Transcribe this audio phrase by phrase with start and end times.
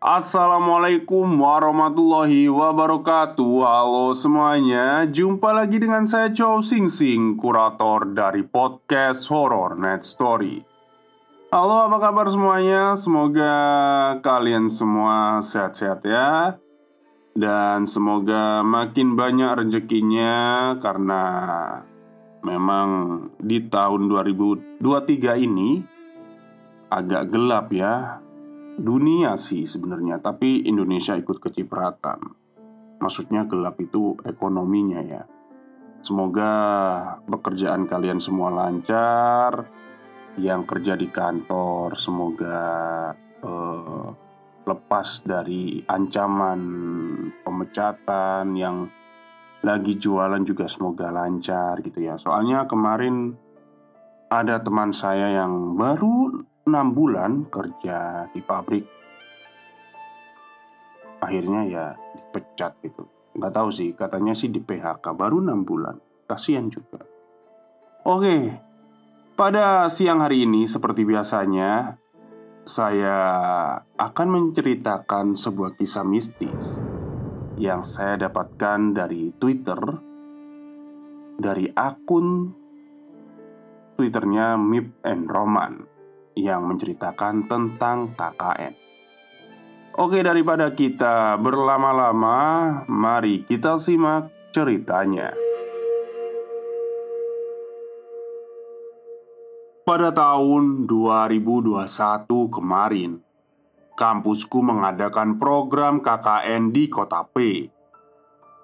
[0.00, 3.52] Assalamualaikum warahmatullahi wabarakatuh.
[3.60, 5.04] Halo semuanya.
[5.04, 10.64] Jumpa lagi dengan saya Chow Sing Sing Kurator dari podcast Horror Net Story.
[11.52, 12.96] Halo apa kabar semuanya?
[12.96, 13.52] Semoga
[14.24, 16.56] kalian semua sehat-sehat ya.
[17.36, 21.22] Dan semoga makin banyak rezekinya Karena
[22.40, 22.88] memang
[23.36, 24.80] di tahun 2023
[25.44, 25.84] ini
[26.88, 28.19] Agak gelap ya
[28.80, 32.18] dunia sih sebenarnya, tapi Indonesia ikut kecipratan.
[33.00, 35.22] Maksudnya gelap itu ekonominya ya.
[36.00, 36.52] Semoga
[37.28, 39.68] pekerjaan kalian semua lancar.
[40.40, 42.60] Yang kerja di kantor semoga
[43.44, 44.08] uh,
[44.64, 46.60] lepas dari ancaman
[47.42, 48.86] pemecatan yang
[49.60, 52.16] lagi jualan juga semoga lancar gitu ya.
[52.16, 53.36] Soalnya kemarin
[54.30, 58.86] ada teman saya yang baru 6 bulan kerja di pabrik.
[61.20, 63.10] Akhirnya ya dipecat gitu.
[63.34, 65.98] Nggak tahu sih, katanya sih di PHK baru 6 bulan.
[66.30, 67.02] Kasian juga.
[68.06, 68.54] Oke,
[69.40, 71.96] pada siang hari ini seperti biasanya
[72.60, 73.16] Saya
[73.96, 76.84] akan menceritakan sebuah kisah mistis
[77.56, 79.80] Yang saya dapatkan dari Twitter
[81.40, 82.52] Dari akun
[83.96, 85.99] Twitternya Mip and Roman
[86.40, 88.72] yang menceritakan tentang KKN.
[90.00, 92.38] Oke, daripada kita berlama-lama,
[92.86, 95.34] mari kita simak ceritanya.
[99.82, 101.84] Pada tahun 2021
[102.54, 103.18] kemarin,
[103.98, 107.66] kampusku mengadakan program KKN di kota P.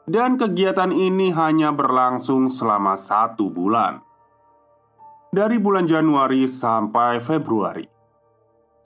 [0.07, 4.06] Dan kegiatan ini hanya berlangsung selama satu bulan
[5.35, 7.87] dari bulan Januari sampai Februari.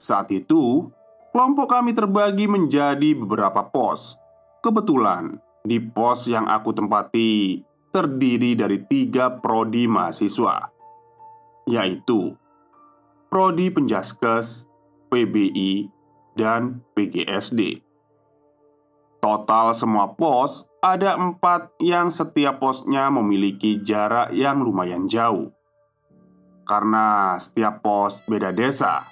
[0.01, 0.89] Saat itu,
[1.29, 4.17] kelompok kami terbagi menjadi beberapa pos.
[4.65, 7.61] Kebetulan, di pos yang aku tempati
[7.93, 10.69] terdiri dari tiga prodi mahasiswa,
[11.69, 12.33] yaitu
[13.31, 14.67] Prodi Penjaskes,
[15.07, 15.87] PBI,
[16.35, 17.79] dan PGSD.
[19.21, 25.53] Total semua pos ada empat yang setiap posnya memiliki jarak yang lumayan jauh
[26.65, 29.09] karena setiap pos beda desa.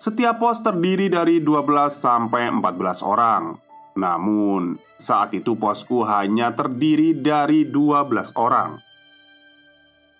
[0.00, 3.52] Setiap pos terdiri dari 12 sampai 14 orang.
[4.00, 8.80] Namun, saat itu posku hanya terdiri dari 12 orang.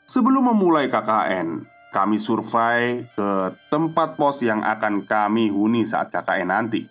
[0.04, 3.30] Sebelum memulai KKN, kami survei ke
[3.72, 6.82] tempat pos yang akan kami huni saat KKN nanti.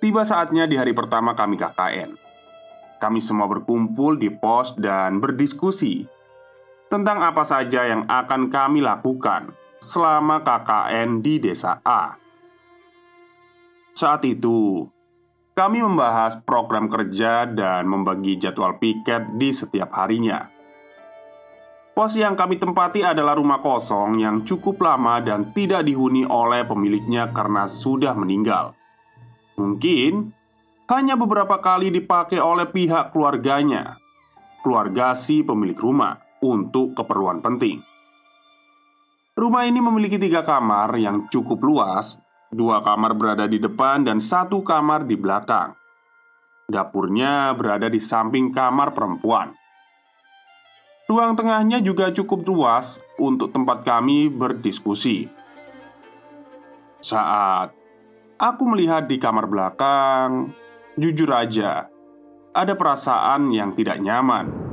[0.00, 2.16] Tiba saatnya di hari pertama kami KKN.
[3.02, 6.13] Kami semua berkumpul di pos dan berdiskusi
[6.94, 9.50] tentang apa saja yang akan kami lakukan
[9.82, 12.14] selama KKN di Desa A.
[13.98, 14.86] Saat itu,
[15.58, 20.46] kami membahas program kerja dan membagi jadwal piket di setiap harinya.
[21.98, 27.34] Pos yang kami tempati adalah rumah kosong yang cukup lama dan tidak dihuni oleh pemiliknya
[27.34, 28.78] karena sudah meninggal.
[29.58, 30.30] Mungkin
[30.90, 33.98] hanya beberapa kali dipakai oleh pihak keluarganya,
[34.62, 37.80] keluarga si pemilik rumah untuk keperluan penting.
[39.34, 42.20] Rumah ini memiliki tiga kamar yang cukup luas,
[42.52, 45.74] dua kamar berada di depan dan satu kamar di belakang.
[46.68, 49.56] Dapurnya berada di samping kamar perempuan.
[51.04, 55.28] Ruang tengahnya juga cukup luas untuk tempat kami berdiskusi.
[57.04, 57.76] Saat
[58.40, 60.56] aku melihat di kamar belakang,
[60.96, 61.92] jujur aja,
[62.56, 64.63] ada perasaan yang tidak nyaman.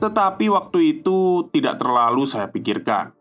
[0.00, 3.12] Tetapi waktu itu tidak terlalu saya pikirkan.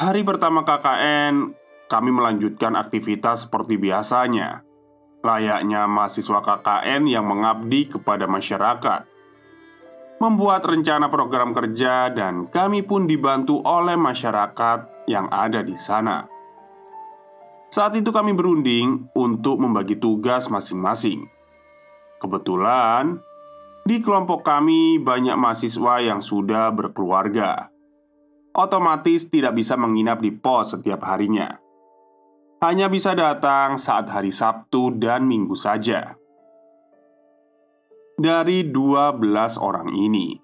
[0.00, 1.52] Hari pertama KKN,
[1.92, 4.64] kami melanjutkan aktivitas seperti biasanya,
[5.20, 9.04] layaknya mahasiswa KKN yang mengabdi kepada masyarakat.
[10.24, 16.24] Membuat rencana program kerja, dan kami pun dibantu oleh masyarakat yang ada di sana.
[17.68, 21.28] Saat itu, kami berunding untuk membagi tugas masing-masing.
[22.20, 23.20] Kebetulan,
[23.84, 27.72] di kelompok kami banyak mahasiswa yang sudah berkeluarga.
[28.50, 31.54] otomatis tidak bisa menginap di pos setiap harinya.
[32.60, 36.18] Hanya bisa datang saat hari Sabtu dan Minggu saja.
[38.20, 40.36] Dari 12 orang ini,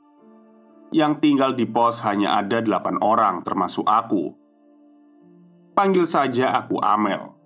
[0.96, 4.32] yang tinggal di pos hanya ada 8 orang termasuk aku.
[5.76, 7.36] Panggil saja aku Amel.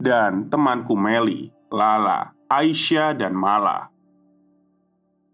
[0.00, 3.86] Dan temanku Meli, Lala, Aisyah, dan Mala.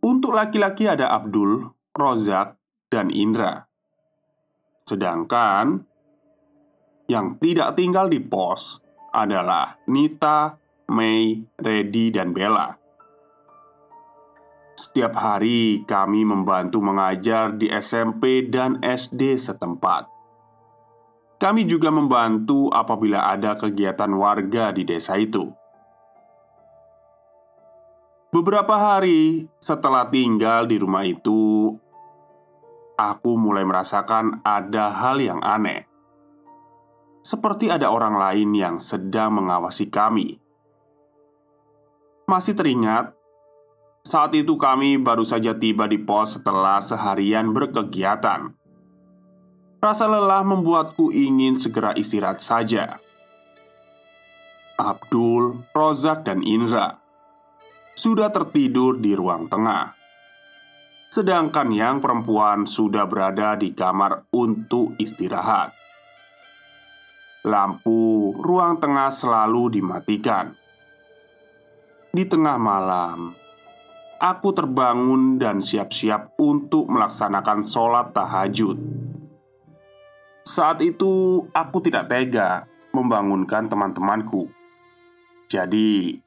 [0.07, 2.55] Untuk laki-laki ada Abdul, Rozak,
[2.87, 3.67] dan Indra.
[4.87, 5.83] Sedangkan
[7.11, 8.79] yang tidak tinggal di pos
[9.11, 10.55] adalah Nita,
[10.95, 12.71] Mei, Redi, dan Bella.
[14.79, 20.07] Setiap hari kami membantu mengajar di SMP dan SD setempat.
[21.43, 25.51] Kami juga membantu apabila ada kegiatan warga di desa itu.
[28.37, 31.73] Beberapa hari setelah tinggal di rumah itu,
[32.93, 35.89] aku mulai merasakan ada hal yang aneh,
[37.25, 40.37] seperti ada orang lain yang sedang mengawasi kami.
[42.29, 43.17] Masih teringat
[44.05, 48.53] saat itu kami baru saja tiba di pos setelah seharian berkegiatan.
[49.81, 53.01] Rasa lelah membuatku ingin segera istirahat saja.
[54.77, 57.06] Abdul, Rozak, dan Indra
[57.97, 59.97] sudah tertidur di ruang tengah.
[61.09, 65.73] Sedangkan yang perempuan sudah berada di kamar untuk istirahat.
[67.49, 70.53] Lampu ruang tengah selalu dimatikan.
[72.13, 73.33] Di tengah malam,
[74.21, 78.77] aku terbangun dan siap-siap untuk melaksanakan sholat tahajud.
[80.45, 84.53] Saat itu, aku tidak tega membangunkan teman-temanku.
[85.47, 86.26] Jadi,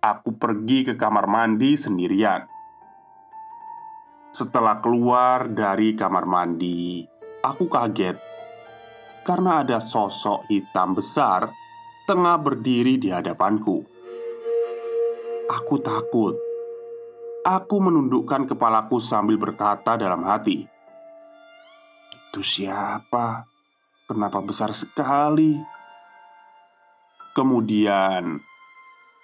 [0.00, 2.48] aku pergi ke kamar mandi sendirian.
[4.32, 7.04] Setelah keluar dari kamar mandi,
[7.44, 8.16] aku kaget
[9.20, 11.52] karena ada sosok hitam besar
[12.08, 13.84] tengah berdiri di hadapanku.
[15.50, 16.34] Aku takut
[17.40, 20.60] Aku menundukkan kepalaku sambil berkata dalam hati,
[22.12, 23.48] "Itu siapa?
[24.04, 25.56] Kenapa besar sekali?"
[27.32, 28.44] Kemudian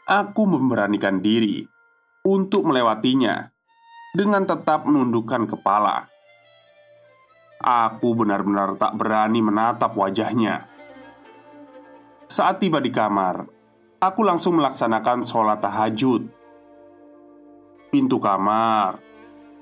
[0.06, 1.66] aku memberanikan diri
[2.22, 3.50] untuk melewatinya
[4.14, 6.06] dengan tetap menundukkan kepala.
[7.58, 10.70] Aku benar-benar tak berani menatap wajahnya.
[12.30, 13.50] Saat tiba di kamar,
[13.98, 16.22] aku langsung melaksanakan sholat tahajud
[17.90, 19.02] pintu kamar.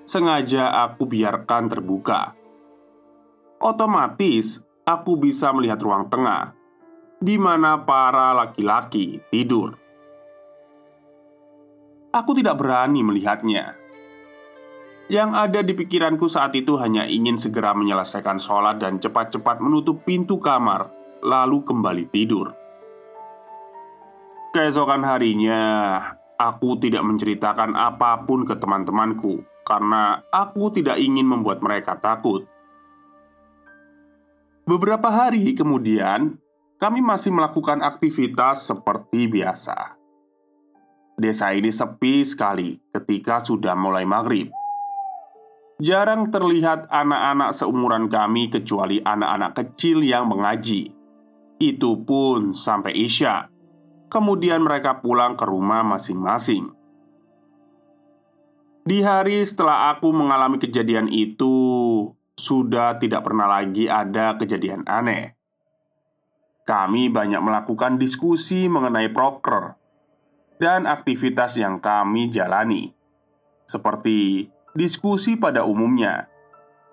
[0.05, 2.37] Sengaja aku biarkan terbuka.
[3.56, 6.52] Otomatis, aku bisa melihat ruang tengah
[7.25, 9.83] di mana para laki-laki tidur.
[12.14, 13.75] Aku tidak berani melihatnya.
[15.11, 20.38] Yang ada di pikiranku saat itu hanya ingin segera menyelesaikan sholat dan cepat-cepat menutup pintu
[20.38, 20.94] kamar,
[21.26, 22.55] lalu kembali tidur.
[24.55, 25.61] Keesokan harinya,
[26.34, 32.43] Aku tidak menceritakan apa pun ke teman-temanku karena aku tidak ingin membuat mereka takut.
[34.67, 36.43] Beberapa hari kemudian,
[36.82, 40.03] kami masih melakukan aktivitas seperti biasa.
[41.14, 44.50] Desa ini sepi sekali ketika sudah mulai maghrib.
[45.79, 50.91] Jarang terlihat anak-anak seumuran kami, kecuali anak-anak kecil yang mengaji.
[51.58, 53.55] Itu pun sampai Isya
[54.15, 56.70] Kemudian mereka pulang ke rumah masing-masing.
[58.86, 61.50] Di hari setelah aku mengalami kejadian itu,
[62.38, 65.34] sudah tidak pernah lagi ada kejadian aneh.
[66.62, 69.74] Kami banyak melakukan diskusi mengenai proker
[70.58, 72.94] dan aktivitas yang kami jalani,
[73.67, 76.31] seperti diskusi pada umumnya.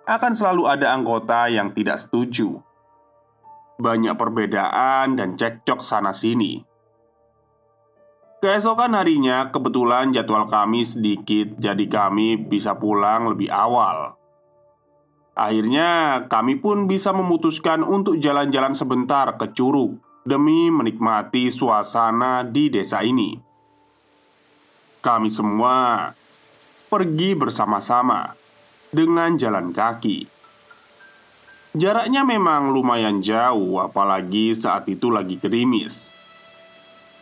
[0.06, 2.58] Akan selalu ada anggota yang tidak setuju,
[3.82, 6.66] banyak perbedaan dan cekcok sana-sini.
[8.42, 14.18] Keesokan harinya, kebetulan jadwal kami sedikit, jadi kami bisa pulang lebih awal.
[15.38, 23.06] Akhirnya, kami pun bisa memutuskan untuk jalan-jalan sebentar ke Curug demi menikmati suasana di desa
[23.06, 23.51] ini.
[25.02, 26.14] Kami semua
[26.86, 28.38] pergi bersama-sama
[28.94, 30.30] dengan jalan kaki.
[31.74, 36.14] Jaraknya memang lumayan jauh, apalagi saat itu lagi gerimis.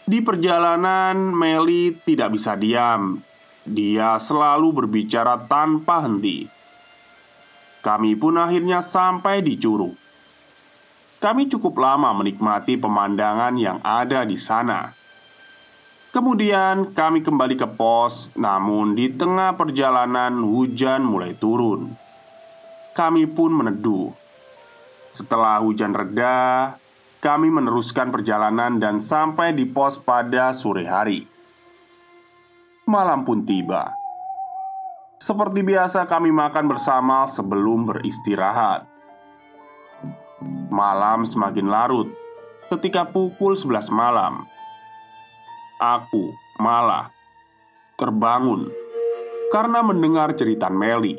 [0.04, 3.24] Di perjalanan, Meli tidak bisa diam.
[3.64, 6.50] Dia selalu berbicara tanpa henti.
[7.80, 9.96] Kami pun akhirnya sampai di Curug.
[11.24, 14.99] Kami cukup lama menikmati pemandangan yang ada di sana.
[16.10, 21.94] Kemudian kami kembali ke pos, namun di tengah perjalanan hujan mulai turun.
[22.98, 24.10] Kami pun meneduh
[25.14, 26.78] Setelah hujan reda,
[27.22, 31.30] kami meneruskan perjalanan dan sampai di pos pada sore hari.
[32.90, 33.94] Malam pun tiba.
[35.22, 38.90] Seperti biasa, kami makan bersama sebelum beristirahat.
[40.74, 42.10] Malam semakin larut
[42.74, 44.50] ketika pukul 11 malam.
[45.80, 47.08] Aku malah
[47.96, 48.68] terbangun
[49.48, 51.16] karena mendengar cerita Meli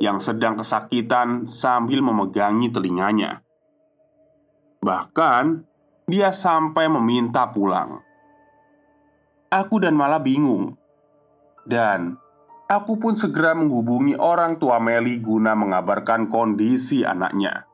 [0.00, 3.44] yang sedang kesakitan sambil memegangi telinganya.
[4.80, 5.68] Bahkan,
[6.08, 8.00] dia sampai meminta pulang.
[9.52, 10.80] Aku dan malah bingung,
[11.68, 12.16] dan
[12.72, 17.68] aku pun segera menghubungi orang tua Meli guna mengabarkan kondisi anaknya.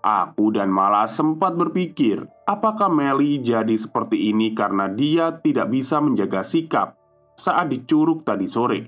[0.00, 6.40] Aku dan malah sempat berpikir, apakah Meli jadi seperti ini karena dia tidak bisa menjaga
[6.40, 6.96] sikap
[7.36, 8.80] saat dicuruk tadi sore.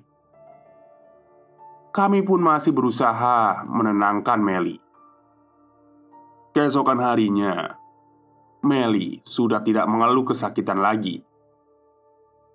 [1.93, 4.81] Kami pun masih berusaha menenangkan Meli.
[6.57, 7.77] Keesokan harinya,
[8.65, 11.21] Meli sudah tidak mengeluh kesakitan lagi.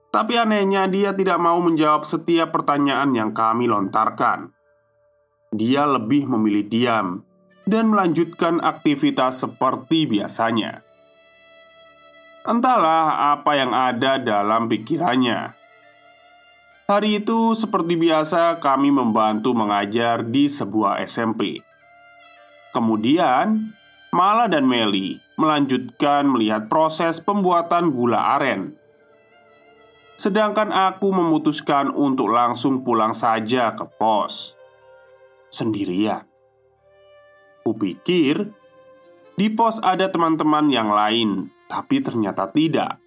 [0.09, 4.49] Tapi anehnya, dia tidak mau menjawab setiap pertanyaan yang kami lontarkan.
[5.53, 7.26] Dia lebih memilih diam
[7.67, 10.81] dan melanjutkan aktivitas seperti biasanya.
[12.47, 15.51] Entahlah apa yang ada dalam pikirannya.
[16.88, 21.59] Hari itu, seperti biasa, kami membantu mengajar di sebuah SMP.
[22.71, 23.75] Kemudian,
[24.15, 28.79] Mala dan Meli melanjutkan melihat proses pembuatan gula aren.
[30.17, 34.57] Sedangkan aku memutuskan untuk langsung pulang saja ke pos
[35.47, 36.26] sendirian.
[37.67, 38.47] Kupikir
[39.36, 43.03] di pos ada teman-teman yang lain, tapi ternyata tidak.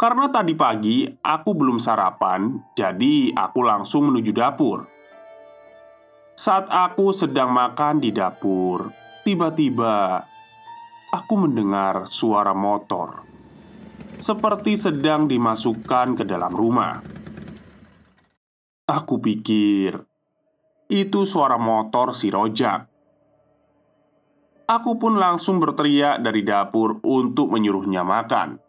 [0.00, 4.88] Karena tadi pagi aku belum sarapan, jadi aku langsung menuju dapur.
[6.32, 8.88] Saat aku sedang makan di dapur,
[9.28, 10.24] Tiba-tiba
[11.12, 13.28] aku mendengar suara motor
[14.16, 16.96] seperti sedang dimasukkan ke dalam rumah.
[18.88, 20.00] Aku pikir
[20.88, 22.87] itu suara motor si Rojak.
[24.68, 28.60] Aku pun langsung berteriak dari dapur untuk menyuruhnya makan.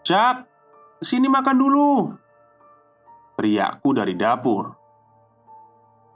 [0.00, 0.48] "Jak,
[1.04, 2.08] sini makan dulu!"
[3.36, 4.80] Teriakku dari dapur.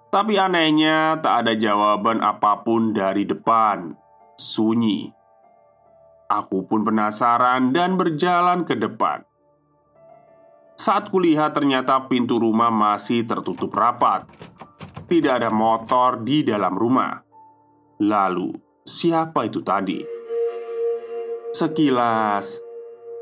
[0.08, 3.92] Tapi anehnya, tak ada jawaban apa pun dari depan.
[4.40, 5.10] Sunyi.
[6.30, 9.26] Aku pun penasaran dan berjalan ke depan.
[10.78, 14.24] Saat kulihat, ternyata pintu rumah masih tertutup rapat.
[15.10, 17.23] Tidak ada motor di dalam rumah.
[18.02, 20.02] Lalu, siapa itu tadi?
[21.54, 22.58] Sekilas,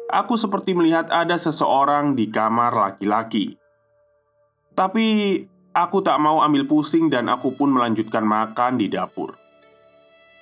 [0.09, 3.61] aku seperti melihat ada seseorang di kamar laki-laki.
[4.73, 5.37] Tapi
[5.73, 9.41] Aku tak mau ambil pusing dan aku pun melanjutkan makan di dapur.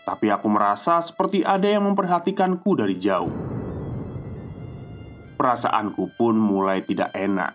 [0.02, 3.30] Tapi aku merasa seperti ada yang memperhatikanku dari jauh.
[5.38, 7.54] Perasaanku pun mulai tidak enak.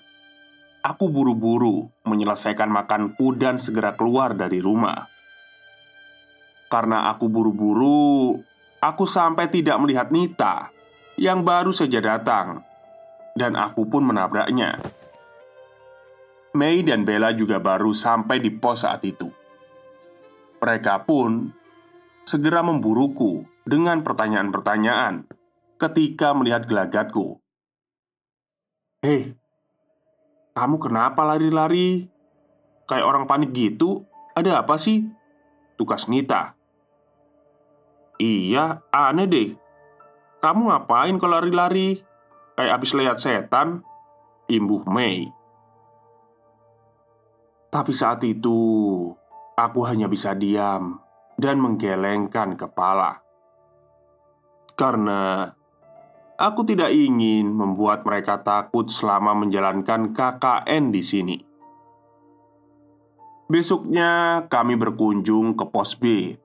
[0.88, 5.12] Aku buru-buru menyelesaikan makanku dan segera keluar dari rumah.
[6.66, 8.42] Karena aku buru-buru,
[8.82, 10.74] aku sampai tidak melihat Nita
[11.16, 12.66] yang baru saja datang,
[13.38, 14.82] dan aku pun menabraknya.
[16.56, 19.28] Mei dan Bella juga baru sampai di pos saat itu.
[20.64, 21.52] Mereka pun
[22.24, 25.28] segera memburuku dengan pertanyaan-pertanyaan
[25.76, 27.44] ketika melihat gelagatku.
[29.04, 29.36] "Hei,
[30.56, 32.08] kamu kenapa lari-lari?
[32.88, 34.08] Kayak orang panik gitu?
[34.34, 35.06] Ada apa sih?"
[35.76, 36.55] Tugas Nita.
[38.18, 39.50] "Iya, aneh deh.
[40.40, 42.00] Kamu ngapain kalau lari-lari?
[42.56, 43.82] Kayak abis lihat setan?"
[44.46, 45.26] Imbuh Mei.
[47.74, 48.56] Tapi saat itu,
[49.58, 51.02] aku hanya bisa diam
[51.36, 53.26] dan menggelengkan kepala
[54.76, 55.50] karena
[56.36, 61.38] aku tidak ingin membuat mereka takut selama menjalankan KKN di sini.
[63.48, 66.36] Besoknya, kami berkunjung ke pos B,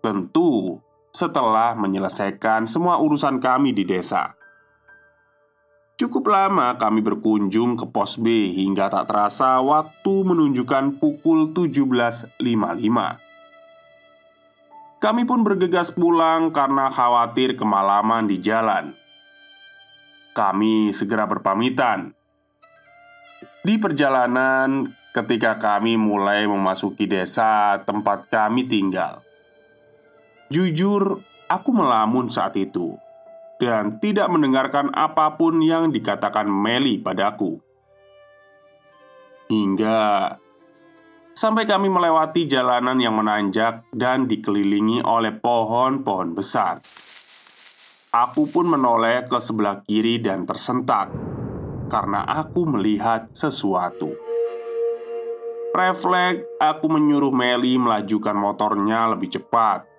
[0.00, 0.80] tentu
[1.16, 4.36] setelah menyelesaikan semua urusan kami di desa.
[5.96, 12.36] Cukup lama kami berkunjung ke pos B hingga tak terasa waktu menunjukkan pukul 17.55
[15.00, 18.92] Kami pun bergegas pulang karena khawatir kemalaman di jalan.
[20.36, 22.12] Kami segera berpamitan.
[23.64, 29.25] Di perjalanan ketika kami mulai memasuki desa tempat kami tinggal
[30.46, 32.94] Jujur, aku melamun saat itu
[33.58, 37.58] dan tidak mendengarkan apa pun yang dikatakan Meli padaku.
[39.50, 40.34] Hingga
[41.36, 46.80] Sampai kami melewati jalanan yang menanjak dan dikelilingi oleh pohon-pohon besar.
[48.08, 51.12] Aku pun menoleh ke sebelah kiri dan tersentak
[51.92, 54.16] karena aku melihat sesuatu.
[55.76, 59.95] Refleks, aku menyuruh Meli melajukan motornya lebih cepat.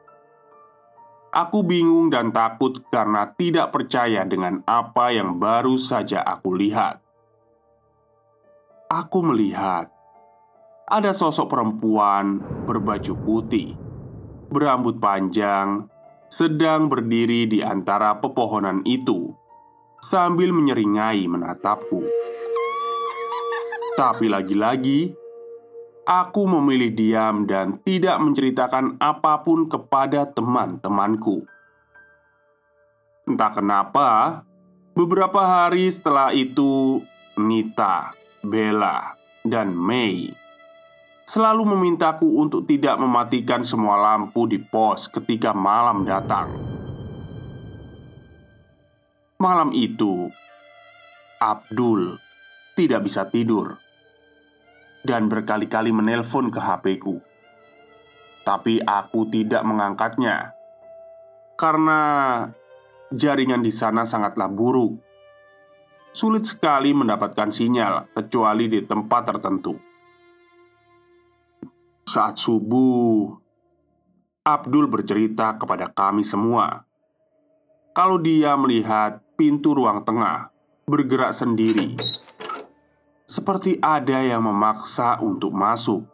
[1.38, 6.98] Aku bingung dan takut karena tidak percaya dengan apa yang baru saja aku lihat.
[8.90, 9.94] Aku melihat
[10.90, 13.78] ada sosok perempuan berbaju putih,
[14.50, 15.86] berambut panjang,
[16.26, 19.30] sedang berdiri di antara pepohonan itu
[20.02, 22.02] sambil menyeringai menatapku.
[23.94, 25.14] Tapi lagi-lagi,
[26.08, 31.44] aku memilih diam dan tidak menceritakan apa pun kepada teman-temanku.
[33.28, 34.10] Entah kenapa,
[34.96, 37.04] beberapa hari setelah itu,
[37.36, 40.32] Nita, Bella, dan Mei
[41.28, 46.56] selalu memintaku untuk tidak mematikan semua lampu di pos ketika malam datang.
[49.36, 50.32] Malam itu,
[51.36, 52.16] Abdul
[52.80, 53.87] tidak bisa tidur
[55.08, 57.24] dan berkali-kali menelpon ke HP-ku.
[58.44, 60.52] Tapi aku tidak mengangkatnya
[61.56, 62.00] karena
[63.16, 65.00] jaringan di sana sangatlah buruk.
[66.12, 69.76] Sulit sekali mendapatkan sinyal kecuali di tempat tertentu.
[72.08, 73.32] Saat subuh,
[74.44, 76.88] Abdul bercerita kepada kami semua
[77.98, 80.54] kalau dia melihat pintu ruang tengah
[80.86, 81.98] bergerak sendiri,
[83.28, 86.08] seperti ada yang memaksa untuk masuk,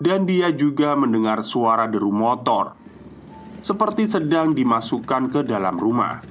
[0.00, 2.72] dan dia juga mendengar suara deru motor
[3.60, 6.24] seperti sedang dimasukkan ke dalam rumah.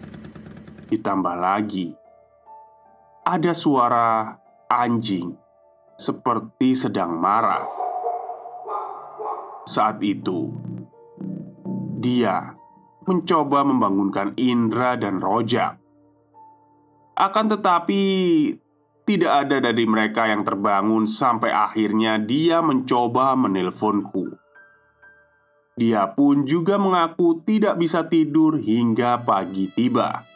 [0.90, 1.94] Ditambah lagi,
[3.22, 4.34] ada suara
[4.66, 5.38] anjing
[5.94, 7.70] seperti sedang marah.
[9.70, 10.50] Saat itu,
[12.02, 12.58] dia
[13.06, 15.78] mencoba membangunkan Indra dan Roja.
[17.14, 18.02] Akan tetapi,
[19.10, 24.38] tidak ada dari mereka yang terbangun sampai akhirnya dia mencoba menelponku.
[25.74, 30.30] Dia pun juga mengaku tidak bisa tidur hingga pagi tiba.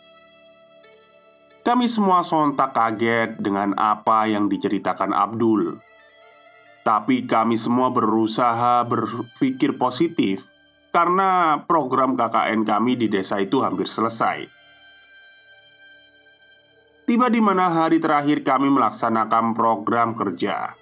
[1.62, 5.78] Kami semua sontak kaget dengan apa yang diceritakan Abdul.
[6.82, 10.50] Tapi kami semua berusaha berpikir positif
[10.90, 14.63] karena program KKN kami di desa itu hampir selesai.
[17.04, 20.80] Tiba di mana hari terakhir kami melaksanakan program kerja.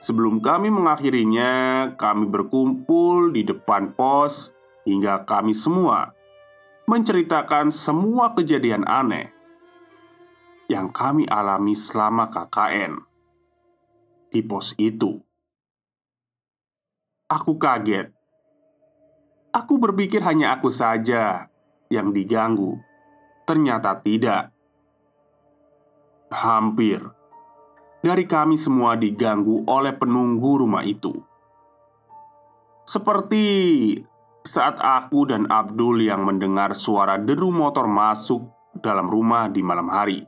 [0.00, 1.52] Sebelum kami mengakhirinya,
[2.00, 4.52] kami berkumpul di depan pos
[4.88, 6.12] hingga kami semua
[6.84, 9.32] menceritakan semua kejadian aneh
[10.68, 13.00] yang kami alami selama KKN
[14.32, 15.20] di pos itu.
[17.28, 18.12] Aku kaget.
[19.54, 21.48] Aku berpikir hanya aku saja
[21.88, 22.76] yang diganggu.
[23.48, 24.53] Ternyata tidak.
[26.34, 26.98] Hampir
[28.02, 31.14] dari kami semua diganggu oleh penunggu rumah itu.
[32.82, 33.46] Seperti
[34.42, 38.44] saat aku dan Abdul yang mendengar suara deru motor masuk
[38.82, 40.20] dalam rumah di malam hari.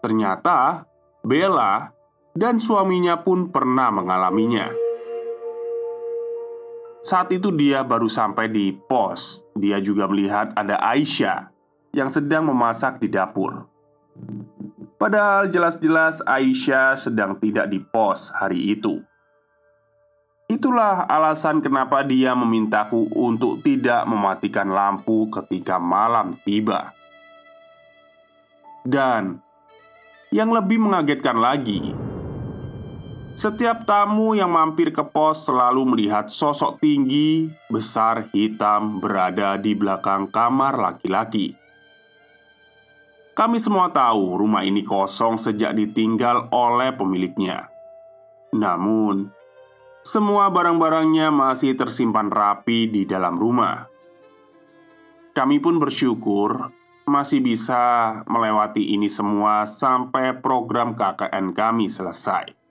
[0.00, 0.88] Ternyata
[1.20, 1.92] Bella
[2.32, 4.72] dan suaminya pun pernah mengalaminya.
[7.02, 9.44] Saat itu dia baru sampai di pos.
[9.58, 11.52] Dia juga melihat ada Aisyah
[11.92, 13.68] yang sedang memasak di dapur.
[15.02, 19.02] Padahal jelas-jelas Aisyah sedang tidak di pos hari itu.
[20.46, 26.94] Itulah alasan kenapa dia memintaku untuk tidak mematikan lampu ketika malam tiba.
[28.86, 29.42] Dan
[30.30, 31.98] yang lebih mengagetkan lagi,
[33.34, 40.30] setiap tamu yang mampir ke pos selalu melihat sosok tinggi, besar, hitam berada di belakang
[40.30, 41.61] kamar laki-laki.
[43.32, 47.72] Kami semua tahu rumah ini kosong sejak ditinggal oleh pemiliknya.
[48.52, 49.32] Namun,
[50.04, 53.88] semua barang-barangnya masih tersimpan rapi di dalam rumah.
[55.32, 56.68] Kami pun bersyukur
[57.08, 62.62] masih bisa melewati ini semua sampai program KKN kami selesai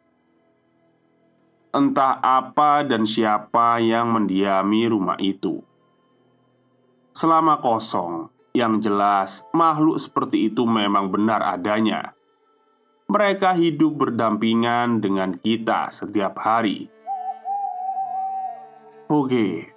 [1.71, 5.63] entah apa dan siapa yang mendiami rumah itu.
[7.15, 12.15] Selama kosong, yang jelas makhluk seperti itu memang benar adanya.
[13.11, 16.87] Mereka hidup berdampingan dengan kita setiap hari.
[19.11, 19.67] Oke,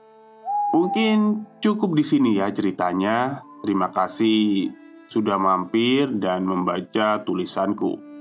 [0.71, 3.43] mungkin cukup di sini ya ceritanya.
[3.67, 4.71] Terima kasih
[5.11, 8.15] sudah mampir dan membaca tulisanku.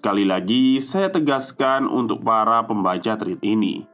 [0.00, 3.84] sekali lagi saya tegaskan untuk para pembaca tweet ini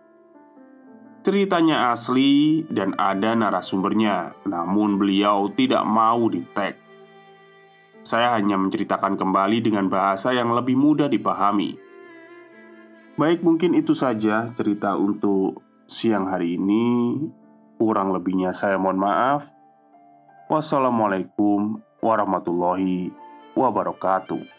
[1.26, 6.78] Ceritanya asli dan ada narasumbernya Namun beliau tidak mau di tag
[8.06, 11.74] Saya hanya menceritakan kembali dengan bahasa yang lebih mudah dipahami.
[13.18, 17.18] Baik mungkin itu saja cerita untuk siang hari ini.
[17.74, 19.50] Kurang lebihnya saya mohon maaf.
[20.46, 23.10] Wassalamualaikum warahmatullahi
[23.58, 24.55] wabarakatuh